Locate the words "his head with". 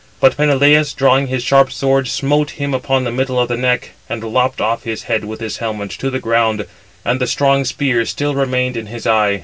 4.81-5.43